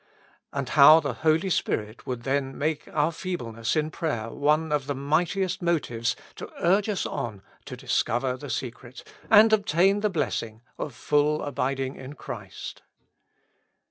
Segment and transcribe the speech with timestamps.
[0.51, 4.95] And how the Holy Spirit would then make our feebleness in 13rayer one of the
[4.95, 10.95] mightiest motives to urge us on to discover the secret, and obtain the blessing, of,
[10.95, 12.81] full abiding in Christ.